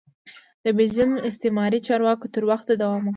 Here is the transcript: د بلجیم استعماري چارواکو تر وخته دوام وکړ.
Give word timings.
د 0.63 0.65
بلجیم 0.77 1.11
استعماري 1.29 1.79
چارواکو 1.87 2.31
تر 2.33 2.43
وخته 2.51 2.73
دوام 2.81 3.01
وکړ. 3.03 3.09